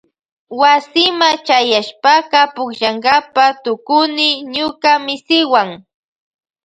[0.61, 5.69] Wasima chayashpaka pukllankapa tukuni ñuka misiwan.